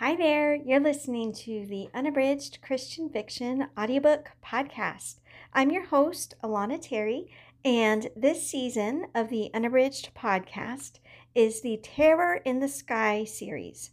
[0.00, 5.16] Hi there, you're listening to the Unabridged Christian Fiction Audiobook Podcast.
[5.52, 7.26] I'm your host, Alana Terry,
[7.64, 11.00] and this season of the Unabridged Podcast
[11.34, 13.90] is the Terror in the Sky series.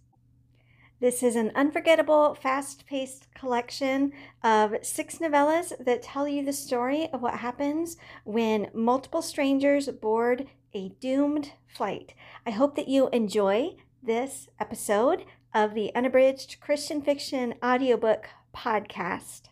[0.99, 4.13] This is an unforgettable, fast paced collection
[4.43, 10.45] of six novellas that tell you the story of what happens when multiple strangers board
[10.71, 12.13] a doomed flight.
[12.45, 15.25] I hope that you enjoy this episode
[15.55, 19.43] of the Unabridged Christian Fiction Audiobook Podcast.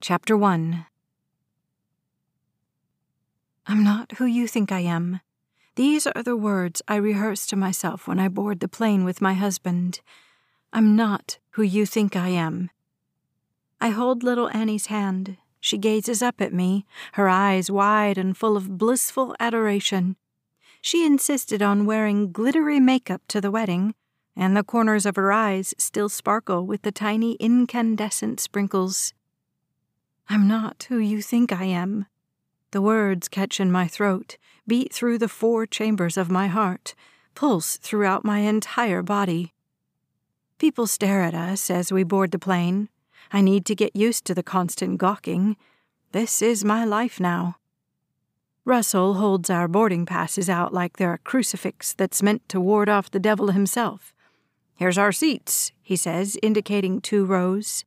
[0.00, 0.86] Chapter 1
[3.68, 5.20] I'm not who you think I am.
[5.76, 9.34] These are the words I rehearse to myself when I board the plane with my
[9.34, 10.00] husband.
[10.72, 12.70] I'm not who you think I am.
[13.80, 15.36] I hold little Annie's hand.
[15.60, 20.16] She gazes up at me, her eyes wide and full of blissful adoration.
[20.80, 23.94] She insisted on wearing glittery makeup to the wedding,
[24.38, 29.12] and the corners of her eyes still sparkle with the tiny incandescent sprinkles.
[30.28, 32.06] I'm not who you think I am.
[32.70, 36.94] The words catch in my throat, beat through the four chambers of my heart,
[37.34, 39.54] pulse throughout my entire body.
[40.58, 42.88] People stare at us as we board the plane.
[43.32, 45.56] I need to get used to the constant gawking.
[46.12, 47.56] This is my life now.
[48.64, 53.10] Russell holds our boarding passes out like they're a crucifix that's meant to ward off
[53.10, 54.12] the devil himself.
[54.78, 57.84] Here's our seats, he says, indicating two rows.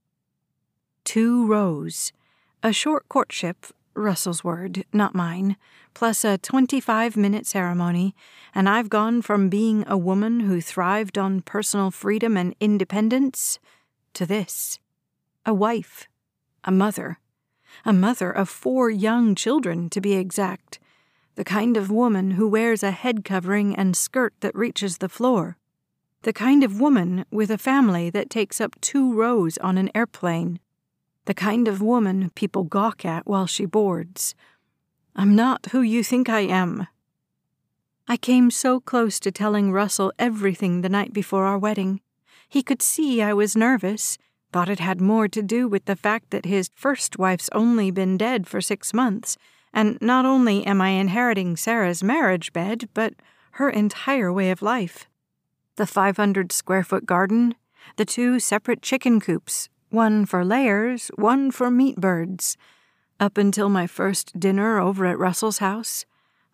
[1.05, 2.11] Two rows.
[2.63, 5.55] A short courtship, Russell's word, not mine,
[5.93, 8.13] plus a 25 minute ceremony,
[8.53, 13.57] and I've gone from being a woman who thrived on personal freedom and independence
[14.13, 14.77] to this.
[15.45, 16.09] A wife,
[16.65, 17.19] a mother,
[17.85, 20.77] a mother of four young children, to be exact,
[21.35, 25.55] the kind of woman who wears a head covering and skirt that reaches the floor
[26.23, 30.59] the kind of woman with a family that takes up two rows on an airplane.
[31.25, 34.35] The kind of woman people gawk at while she boards.
[35.15, 36.87] I'm not who you think I am.
[38.07, 42.01] I came so close to telling Russell everything the night before our wedding.
[42.47, 44.17] He could see I was nervous,
[44.51, 48.17] thought it had more to do with the fact that his first wife's only been
[48.17, 49.37] dead for six months,
[49.73, 53.13] and not only am I inheriting Sarah's marriage bed, but
[53.51, 55.07] her entire way of life
[55.81, 57.55] the 500 square foot garden,
[57.95, 62.55] the two separate chicken coops, one for layers, one for meat birds.
[63.19, 66.05] Up until my first dinner over at Russell's house,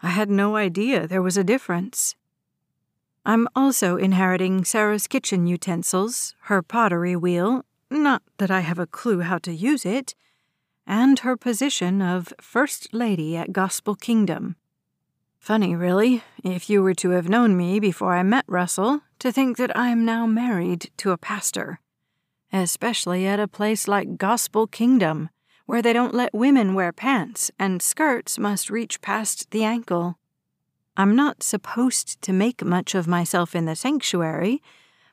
[0.02, 2.16] I had no idea there was a difference.
[3.26, 9.20] I'm also inheriting Sarah's kitchen utensils, her pottery wheel, not that I have a clue
[9.20, 10.16] how to use it,
[10.86, 14.56] and her position of First Lady at Gospel Kingdom.
[15.48, 19.56] Funny, really, if you were to have known me before I met Russell, to think
[19.56, 21.80] that I am now married to a pastor.
[22.52, 25.30] Especially at a place like Gospel Kingdom,
[25.66, 30.18] where they don't let women wear pants and skirts must reach past the ankle.
[30.98, 34.62] I'm not supposed to make much of myself in the sanctuary,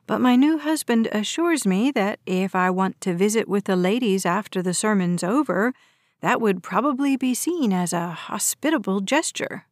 [0.05, 4.25] but my new husband assures me that if I want to visit with the ladies
[4.25, 5.73] after the sermon's over,
[6.19, 9.63] that would probably be seen as a hospitable gesture.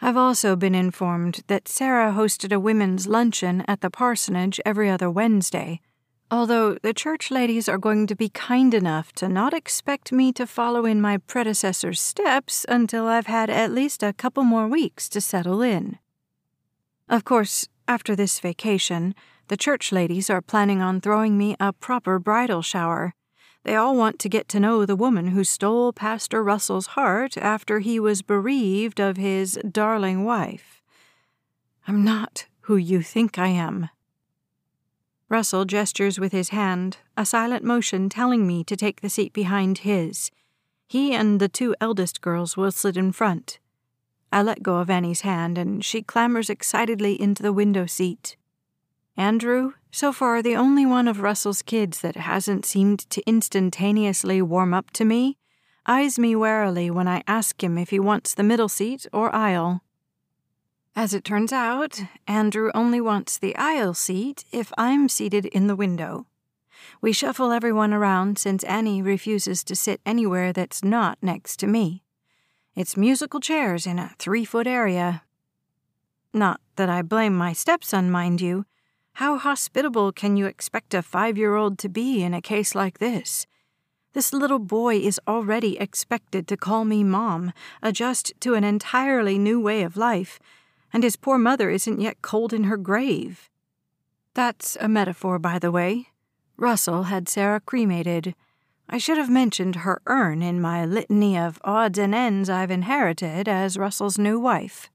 [0.00, 5.10] I've also been informed that Sarah hosted a women's luncheon at the parsonage every other
[5.10, 5.80] Wednesday,
[6.30, 10.46] although the church ladies are going to be kind enough to not expect me to
[10.46, 15.20] follow in my predecessor's steps until I've had at least a couple more weeks to
[15.20, 15.98] settle in.
[17.08, 19.14] Of course, after this vacation,
[19.48, 23.14] the church ladies are planning on throwing me a proper bridal shower
[23.66, 27.80] they all want to get to know the woman who stole Pastor Russell's heart after
[27.80, 30.80] he was bereaved of his darling wife.
[31.88, 33.90] I'm not who you think I am.
[35.28, 39.78] Russell gestures with his hand, a silent motion telling me to take the seat behind
[39.78, 40.30] his.
[40.86, 43.58] He and the two eldest girls will sit in front.
[44.32, 48.36] I let go of Annie's hand, and she clambers excitedly into the window seat.
[49.16, 54.74] Andrew, so far the only one of Russell's kids that hasn't seemed to instantaneously warm
[54.74, 55.38] up to me,
[55.86, 59.82] eyes me warily when I ask him if he wants the middle seat or aisle.
[60.94, 65.76] As it turns out, Andrew only wants the aisle seat if I'm seated in the
[65.76, 66.26] window.
[67.00, 72.02] We shuffle everyone around since Annie refuses to sit anywhere that's not next to me.
[72.74, 75.22] It's musical chairs in a three foot area.
[76.34, 78.66] Not that I blame my stepson, mind you.
[79.16, 82.98] How hospitable can you expect a five year old to be in a case like
[82.98, 83.46] this?
[84.12, 89.58] This little boy is already expected to call me mom, adjust to an entirely new
[89.58, 90.38] way of life,
[90.92, 93.48] and his poor mother isn't yet cold in her grave.
[94.34, 96.08] That's a metaphor, by the way.
[96.58, 98.34] Russell had Sarah cremated.
[98.86, 103.48] I should have mentioned her urn in my litany of odds and ends I've inherited
[103.48, 104.90] as Russell's new wife.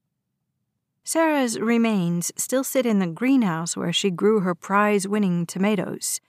[1.04, 6.22] Sarah's remains still sit in the greenhouse where she grew her prize winning tomatoes.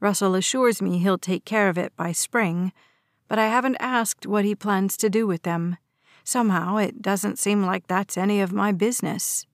[0.00, 2.72] Russell assures me he'll take care of it by spring,
[3.28, 5.76] but I haven't asked what he plans to do with them.
[6.24, 9.46] Somehow it doesn't seem like that's any of my business.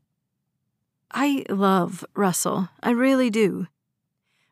[1.11, 3.67] I love Russell, I really do.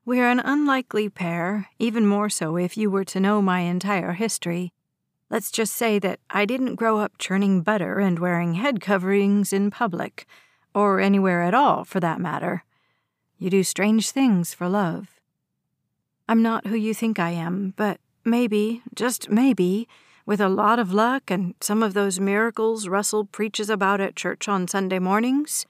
[0.05, 4.74] We're an unlikely pair, even more so if you were to know my entire history.
[5.35, 9.69] Let's just say that I didn't grow up churning butter and wearing head coverings in
[9.69, 10.27] public,
[10.73, 12.63] or anywhere at all for that matter.
[13.37, 15.19] You do strange things for love.
[16.29, 19.89] I'm not who you think I am, but maybe, just maybe,
[20.25, 24.49] with a lot of luck and some of those miracles Russell preaches about at church
[24.49, 25.67] on Sunday mornings,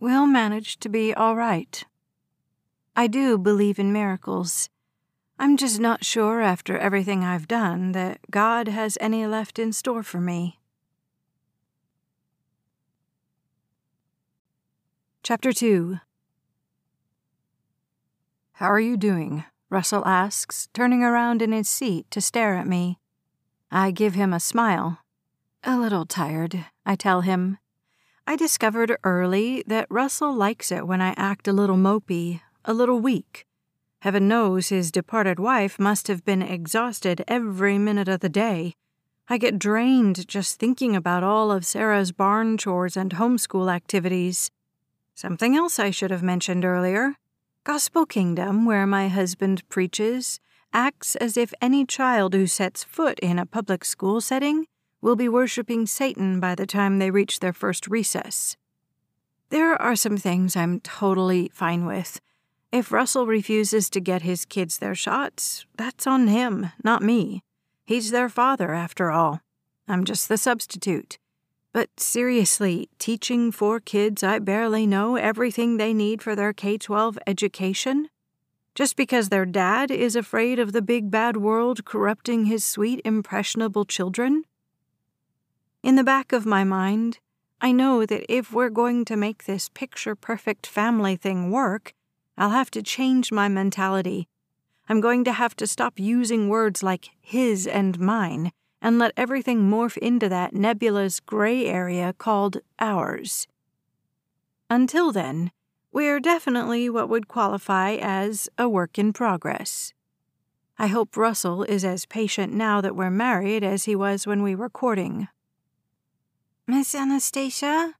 [0.00, 1.84] we'll manage to be all right.
[2.96, 4.70] I do believe in miracles.
[5.38, 10.02] I'm just not sure after everything I've done that God has any left in store
[10.02, 10.60] for me.
[15.24, 15.98] Chapter 2
[18.52, 19.44] How are you doing?
[19.70, 23.00] Russell asks, turning around in his seat to stare at me.
[23.72, 24.98] I give him a smile.
[25.64, 27.58] A little tired, I tell him.
[28.26, 33.00] I discovered early that Russell likes it when I act a little mopey, a little
[33.00, 33.46] weak.
[34.04, 38.74] Heaven knows his departed wife must have been exhausted every minute of the day.
[39.30, 44.50] I get drained just thinking about all of Sarah's barn chores and homeschool activities.
[45.14, 47.14] Something else I should have mentioned earlier
[47.64, 50.38] Gospel Kingdom, where my husband preaches,
[50.70, 54.66] acts as if any child who sets foot in a public school setting
[55.00, 58.58] will be worshiping Satan by the time they reach their first recess.
[59.48, 62.20] There are some things I'm totally fine with.
[62.74, 67.44] If Russell refuses to get his kids their shots, that's on him, not me.
[67.84, 69.42] He's their father, after all.
[69.86, 71.16] I'm just the substitute.
[71.72, 77.16] But seriously, teaching four kids I barely know everything they need for their K 12
[77.28, 78.08] education?
[78.74, 83.84] Just because their dad is afraid of the big bad world corrupting his sweet, impressionable
[83.84, 84.42] children?
[85.84, 87.20] In the back of my mind,
[87.60, 91.94] I know that if we're going to make this picture perfect family thing work,
[92.36, 94.28] I'll have to change my mentality.
[94.88, 98.52] I'm going to have to stop using words like his and mine
[98.82, 103.46] and let everything morph into that nebulous gray area called ours.
[104.68, 105.52] Until then,
[105.90, 109.94] we're definitely what would qualify as a work in progress.
[110.76, 114.56] I hope Russell is as patient now that we're married as he was when we
[114.56, 115.28] were courting.
[116.66, 117.94] Miss Anastasia?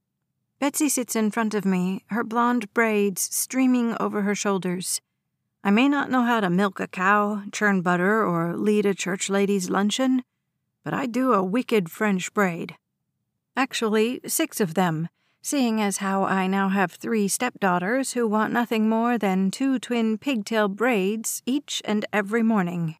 [0.59, 5.01] Betsy sits in front of me, her blonde braids streaming over her shoulders.
[5.63, 9.29] I may not know how to milk a cow, churn butter, or lead a church
[9.29, 10.23] lady's luncheon,
[10.83, 12.75] but I do a wicked French braid.
[13.57, 15.09] Actually, six of them,
[15.41, 20.17] seeing as how I now have three stepdaughters who want nothing more than two twin
[20.17, 22.97] pigtail braids each and every morning.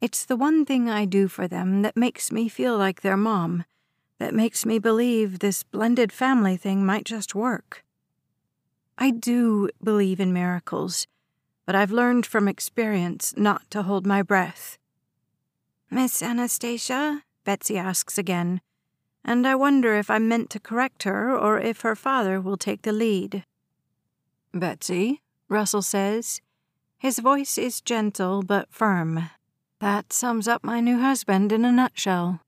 [0.00, 3.64] It's the one thing I do for them that makes me feel like their mom,
[4.22, 7.82] that makes me believe this blended family thing might just work.
[8.96, 11.08] I do believe in miracles,
[11.66, 14.78] but I've learned from experience not to hold my breath.
[15.90, 17.24] Miss Anastasia?
[17.42, 18.60] Betsy asks again,
[19.24, 22.82] and I wonder if I'm meant to correct her or if her father will take
[22.82, 23.44] the lead.
[24.54, 26.40] Betsy, Russell says.
[26.96, 29.30] His voice is gentle but firm.
[29.80, 32.38] That sums up my new husband in a nutshell.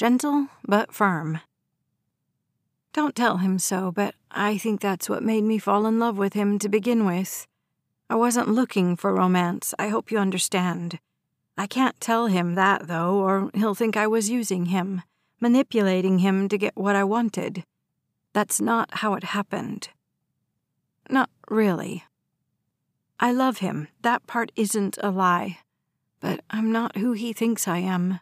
[0.00, 1.40] Gentle but firm.
[2.94, 6.32] Don't tell him so, but I think that's what made me fall in love with
[6.32, 7.46] him to begin with.
[8.08, 11.00] I wasn't looking for romance, I hope you understand.
[11.58, 15.02] I can't tell him that, though, or he'll think I was using him,
[15.38, 17.62] manipulating him to get what I wanted.
[18.32, 19.90] That's not how it happened.
[21.10, 22.04] Not really.
[23.20, 25.58] I love him, that part isn't a lie,
[26.20, 28.20] but I'm not who he thinks I am.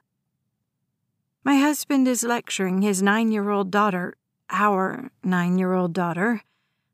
[1.49, 4.19] My husband is lecturing his nine year old daughter,
[4.51, 6.43] our nine year old daughter,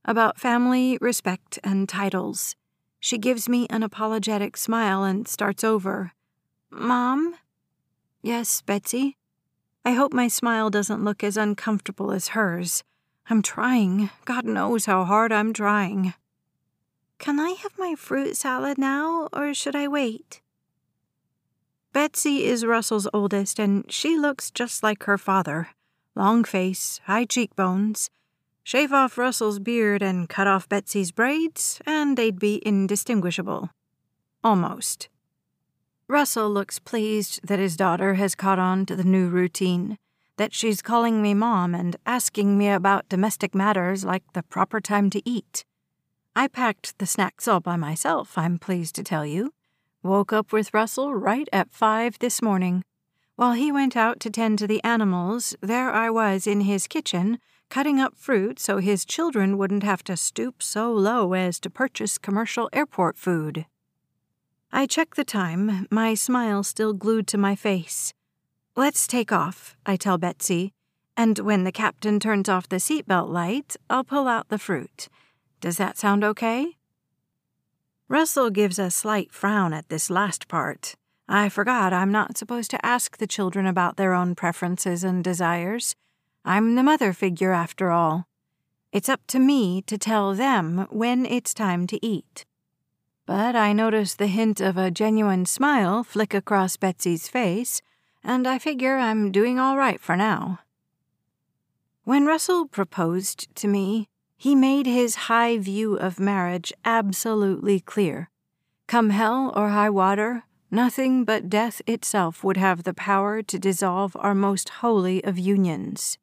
[0.04, 2.54] about family, respect, and titles.
[3.00, 6.12] She gives me an apologetic smile and starts over.
[6.70, 7.34] Mom?
[8.22, 9.16] Yes, Betsy.
[9.84, 12.84] I hope my smile doesn't look as uncomfortable as hers.
[13.28, 14.10] I'm trying.
[14.24, 16.14] God knows how hard I'm trying.
[17.18, 20.42] Can I have my fruit salad now, or should I wait?
[21.94, 25.68] Betsy is Russell's oldest, and she looks just like her father
[26.16, 28.10] long face, high cheekbones.
[28.64, 33.70] Shave off Russell's beard and cut off Betsy's braids, and they'd be indistinguishable.
[34.42, 35.08] Almost.
[36.08, 39.96] Russell looks pleased that his daughter has caught on to the new routine,
[40.36, 45.10] that she's calling me mom and asking me about domestic matters like the proper time
[45.10, 45.64] to eat.
[46.34, 49.52] I packed the snacks all by myself, I'm pleased to tell you.
[50.04, 52.84] Woke up with Russell right at five this morning.
[53.36, 57.38] While he went out to tend to the animals, there I was in his kitchen,
[57.70, 62.18] cutting up fruit so his children wouldn't have to stoop so low as to purchase
[62.18, 63.64] commercial airport food.
[64.70, 68.12] I check the time, my smile still glued to my face.
[68.76, 70.74] Let's take off, I tell Betsy,
[71.16, 75.08] and when the captain turns off the seatbelt light, I'll pull out the fruit.
[75.62, 76.76] Does that sound okay?
[78.08, 80.94] Russell gives a slight frown at this last part.
[81.26, 85.96] I forgot I'm not supposed to ask the children about their own preferences and desires.
[86.44, 88.26] I'm the mother figure, after all.
[88.92, 92.44] It's up to me to tell them when it's time to eat.
[93.24, 97.80] But I notice the hint of a genuine smile flick across Betsy's face,
[98.22, 100.60] and I figure I'm doing all right for now.
[102.04, 108.30] When Russell proposed to me, he made his high view of marriage absolutely clear.
[108.86, 114.16] Come hell or high water, nothing but death itself would have the power to dissolve
[114.18, 116.18] our most holy of unions.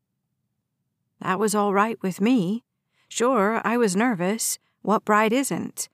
[1.20, 2.64] That was all right with me.
[3.08, 4.58] Sure, I was nervous.
[4.82, 5.90] What bride isn't?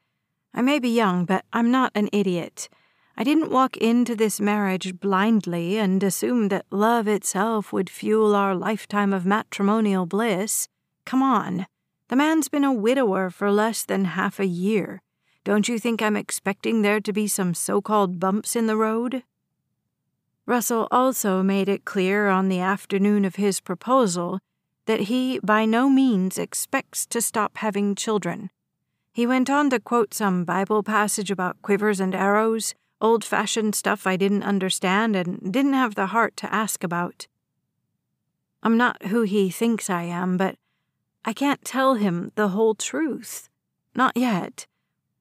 [0.54, 2.70] I may be young, but I'm not an idiot.
[3.18, 8.54] I didn't walk into this marriage blindly and assume that love itself would fuel our
[8.54, 10.68] lifetime of matrimonial bliss.
[11.06, 11.66] Come on.
[12.10, 15.02] The man's been a widower for less than half a year.
[15.44, 19.24] Don't you think I'm expecting there to be some so called bumps in the road?
[20.46, 24.40] Russell also made it clear on the afternoon of his proposal
[24.86, 28.50] that he by no means expects to stop having children.
[29.12, 34.08] He went on to quote some Bible passage about quivers and arrows, old fashioned stuff
[34.08, 37.28] I didn't understand and didn't have the heart to ask about.
[38.64, 40.56] I'm not who he thinks I am, but
[41.28, 43.50] I can't tell him the whole truth.
[43.94, 44.66] Not yet.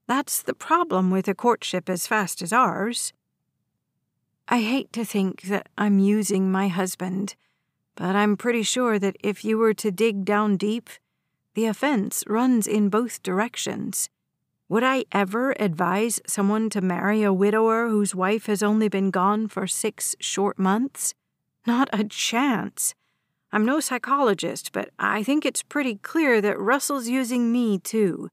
[0.06, 3.12] That's the problem with a courtship as fast as ours.
[4.46, 7.34] I hate to think that I'm using my husband,
[7.96, 10.90] but I'm pretty sure that if you were to dig down deep,
[11.54, 14.08] the offense runs in both directions.
[14.68, 19.48] Would I ever advise someone to marry a widower whose wife has only been gone
[19.48, 21.14] for six short months?
[21.66, 22.94] Not a chance.
[23.52, 28.28] I'm no psychologist, but I think it's pretty clear that Russell's using me too.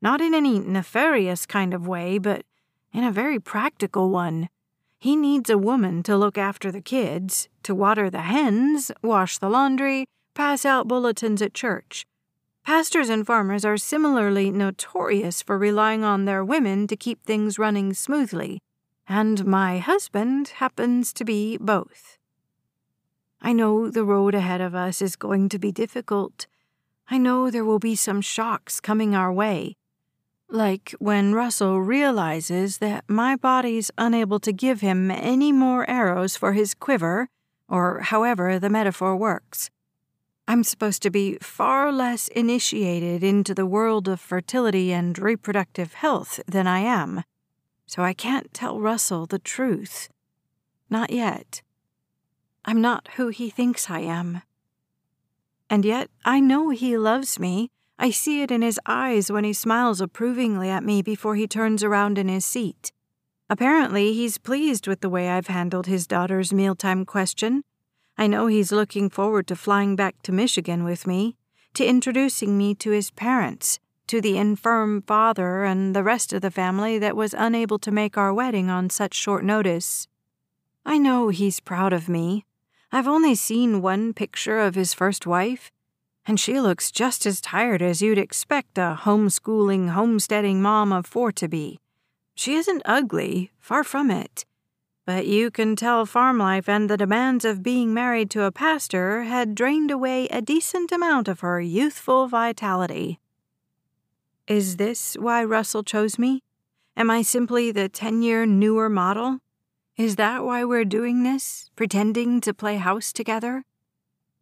[0.00, 2.44] Not in any nefarious kind of way, but
[2.92, 4.48] in a very practical one.
[5.00, 9.48] He needs a woman to look after the kids, to water the hens, wash the
[9.48, 12.04] laundry, pass out bulletins at church.
[12.64, 17.94] Pastors and farmers are similarly notorious for relying on their women to keep things running
[17.94, 18.60] smoothly,
[19.08, 22.17] and my husband happens to be both.
[23.40, 26.46] I know the road ahead of us is going to be difficult.
[27.10, 29.76] I know there will be some shocks coming our way.
[30.50, 36.52] Like when Russell realizes that my body's unable to give him any more arrows for
[36.52, 37.28] his quiver,
[37.68, 39.70] or however the metaphor works.
[40.46, 46.40] I'm supposed to be far less initiated into the world of fertility and reproductive health
[46.46, 47.22] than I am,
[47.86, 50.08] so I can't tell Russell the truth.
[50.88, 51.60] Not yet.
[52.68, 54.42] I'm not who he thinks I am.
[55.70, 57.70] And yet I know he loves me.
[57.98, 61.82] I see it in his eyes when he smiles approvingly at me before he turns
[61.82, 62.92] around in his seat.
[63.48, 67.64] Apparently, he's pleased with the way I've handled his daughter's mealtime question
[68.18, 71.36] I know he's looking forward to flying back to Michigan with me,
[71.72, 76.50] to introducing me to his parents, to the infirm father and the rest of the
[76.50, 80.06] family that was unable to make our wedding on such short notice.
[80.84, 82.44] I know he's proud of me.
[82.90, 85.70] I've only seen one picture of his first wife,
[86.26, 91.32] and she looks just as tired as you'd expect a homeschooling, homesteading mom of four
[91.32, 91.78] to be.
[92.34, 94.44] She isn't ugly, far from it
[95.08, 99.22] but you can tell farm life and the demands of being married to a pastor
[99.22, 103.18] had drained away a decent amount of her youthful vitality.
[104.46, 106.42] Is this why Russell chose me?
[106.94, 109.38] Am I simply the 10 year newer model?
[109.98, 113.64] Is that why we're doing this, pretending to play house together?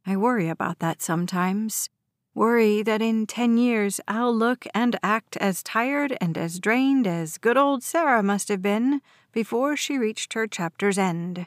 [0.05, 1.89] I worry about that sometimes.
[2.35, 7.39] Worry that in 10 years I'll look and act as tired and as drained as
[7.39, 9.01] good old Sarah must have been
[9.33, 11.47] before she reached her chapter's end.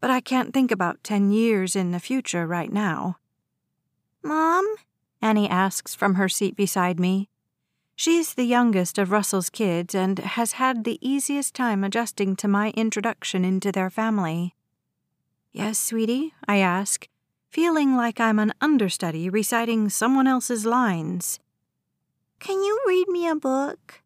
[0.00, 3.18] But I can't think about ten years in the future right now.
[4.20, 4.66] Mom?
[5.22, 7.28] Annie asks from her seat beside me.
[7.98, 12.70] She's the youngest of Russell's kids and has had the easiest time adjusting to my
[12.76, 14.54] introduction into their family.
[15.50, 17.08] Yes, sweetie, I ask,
[17.48, 21.40] feeling like I'm an understudy reciting someone else's lines.
[22.38, 24.02] Can you read me a book?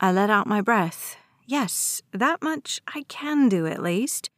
[0.00, 1.16] I let out my breath.
[1.46, 4.30] Yes, that much I can do at least.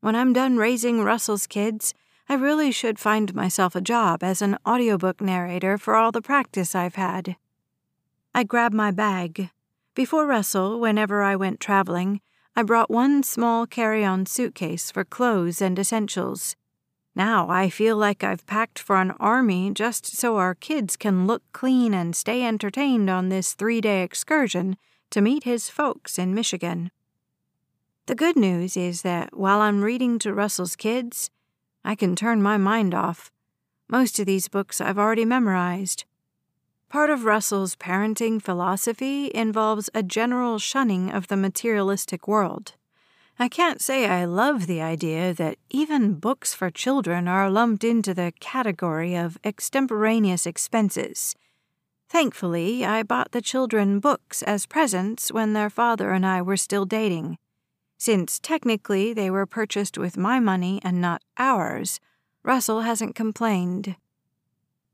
[0.00, 1.92] When I'm done raising Russell's kids,
[2.30, 6.74] I really should find myself a job as an audiobook narrator for all the practice
[6.74, 7.36] I've had.
[8.32, 9.50] I grab my bag.
[9.94, 12.20] Before Russell, whenever I went traveling,
[12.54, 16.54] I brought one small carry on suitcase for clothes and essentials.
[17.16, 21.42] Now I feel like I've packed for an army just so our kids can look
[21.52, 24.76] clean and stay entertained on this three day excursion
[25.10, 26.92] to meet his folks in Michigan.
[28.06, 31.30] The good news is that while I'm reading to Russell's kids,
[31.84, 33.32] I can turn my mind off.
[33.88, 36.04] Most of these books I've already memorized.
[36.90, 42.74] Part of Russell's parenting philosophy involves a general shunning of the materialistic world.
[43.38, 48.12] I can't say I love the idea that even books for children are lumped into
[48.12, 51.34] the category of extemporaneous expenses
[52.10, 56.84] Thankfully, I bought the children books as presents when their father and I were still
[56.84, 57.38] dating.
[57.98, 62.00] Since technically they were purchased with my money and not ours,
[62.42, 63.94] Russell hasn't complained.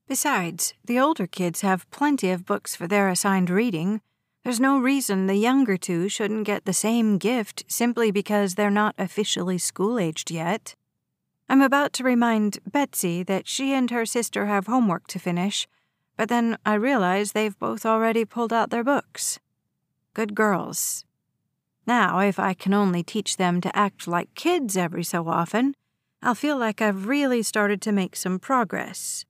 [0.08, 4.00] Besides, the older kids have plenty of books for their assigned reading.
[4.44, 8.94] There's no reason the younger two shouldn't get the same gift simply because they're not
[8.98, 10.76] officially school aged yet.
[11.48, 15.66] I'm about to remind Betsy that she and her sister have homework to finish,
[16.16, 19.40] but then I realize they've both already pulled out their books.
[20.14, 21.04] Good girls.
[21.84, 25.75] Now, if I can only teach them to act like kids every so often,
[26.22, 29.25] I'll feel like I've really started to make some progress.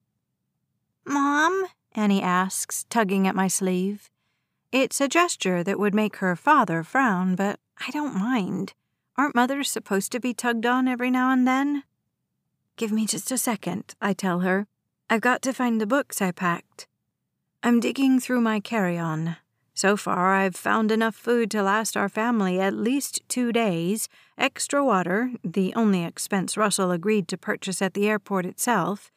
[1.07, 1.67] Mom?
[1.95, 4.11] Annie asks, tugging at my sleeve.
[4.73, 8.75] It's a gesture that would make her father frown, but I don't mind.
[9.17, 11.85] Aren't mothers supposed to be tugged on every now and then?
[12.77, 14.67] Give me just a second, I tell her,
[15.09, 16.87] I've got to find the books I packed.
[17.63, 19.37] I'm digging through my carry on.
[19.73, 24.85] So far, I've found enough food to last our family at least two days, extra
[24.85, 29.11] water, the only expense Russell agreed to purchase at the airport itself,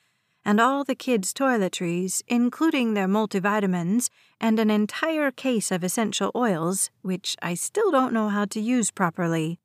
[0.45, 6.89] and all the kids' toiletries, including their multivitamins, and an entire case of essential oils,
[7.02, 9.60] which I still don't know how to use properly.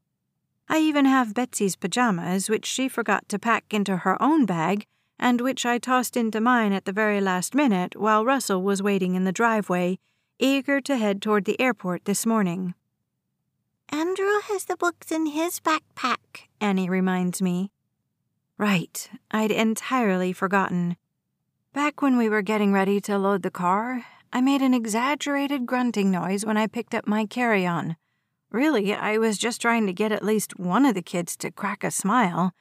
[0.69, 4.87] I even have Betsy's pajamas, which she forgot to pack into her own bag
[5.19, 9.15] and which I tossed into mine at the very last minute while Russell was waiting
[9.15, 9.99] in the driveway,
[10.39, 12.75] eager to head toward the airport this morning.
[13.91, 17.71] Andrew has the books in his backpack, Annie reminds me.
[18.57, 20.97] Right, I'd entirely forgotten.
[21.73, 26.11] Back when we were getting ready to load the car, I made an exaggerated grunting
[26.11, 27.97] noise when I picked up my carry on.
[28.51, 31.83] Really, I was just trying to get at least one of the kids to crack
[31.83, 32.55] a smile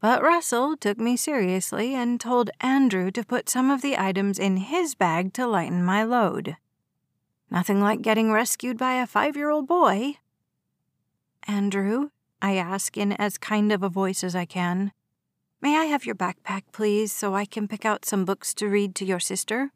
[0.00, 4.58] but Russell took me seriously and told Andrew to put some of the items in
[4.58, 6.56] his bag to lighten my load.
[7.50, 10.14] Nothing like getting rescued by a five year old boy.
[11.48, 14.92] Andrew, I ask in as kind of a voice as I can,
[15.60, 18.94] may I have your backpack, please, so I can pick out some books to read
[18.96, 19.72] to your sister?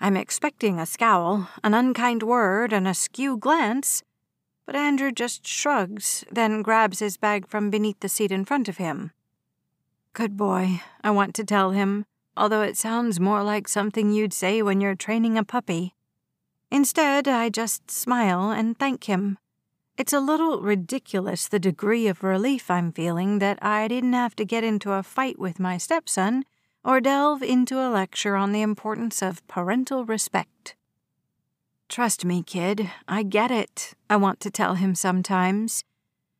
[0.00, 4.02] I'm expecting a scowl, an unkind word, and a skew glance,
[4.66, 8.78] but Andrew just shrugs, then grabs his bag from beneath the seat in front of
[8.78, 9.12] him.
[10.12, 14.62] Good boy, I want to tell him, although it sounds more like something you'd say
[14.62, 15.94] when you're training a puppy.
[16.70, 19.38] Instead, I just smile and thank him.
[19.96, 24.44] It's a little ridiculous the degree of relief I'm feeling that I didn't have to
[24.44, 26.44] get into a fight with my stepson
[26.84, 30.74] or delve into a lecture on the importance of parental respect.
[31.88, 35.84] Trust me, kid, I get it, I want to tell him sometimes.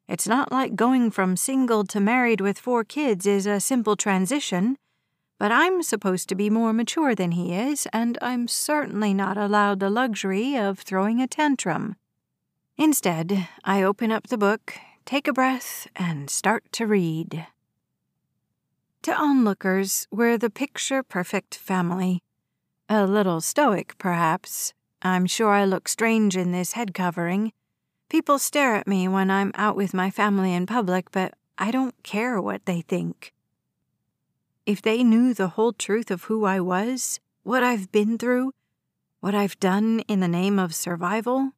[0.09, 4.79] It's not like going from single to married with four kids is a simple transition,
[5.38, 9.79] but I'm supposed to be more mature than he is, and I'm certainly not allowed
[9.79, 11.95] the luxury of throwing a tantrum.
[12.77, 17.47] Instead, I open up the book, take a breath, and start to read.
[19.03, 22.21] To onlookers, we're the picture perfect family.
[22.89, 27.53] A little stoic, perhaps, I'm sure I look strange in this head covering.
[28.09, 31.95] People stare at me when I'm out with my family in public, but I don't
[32.03, 33.33] care what they think.
[34.67, 38.53] If they knew the whole truth of who I was, what I've been through,
[39.21, 41.53] what I've done in the name of survival,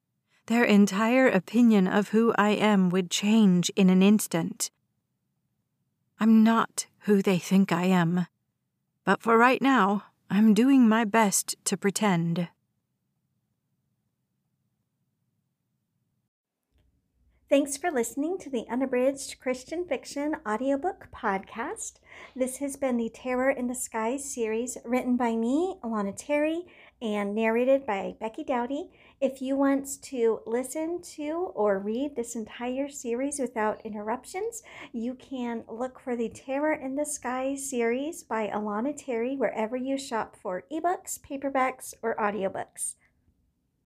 [0.46, 4.70] their entire opinion of who I am would change in an instant.
[6.18, 8.26] I'm not who they think I am.
[9.04, 12.48] But for right now, I'm doing my best to pretend.
[17.48, 22.00] Thanks for listening to the Unabridged Christian Fiction audiobook podcast.
[22.35, 26.64] This has been the Terror in the Skies series written by me, Alana Terry,
[27.00, 28.90] and narrated by Becky Doughty.
[29.18, 35.64] If you want to listen to or read this entire series without interruptions, you can
[35.70, 40.64] look for the Terror in the Skies series by Alana Terry wherever you shop for
[40.70, 42.96] ebooks, paperbacks, or audiobooks.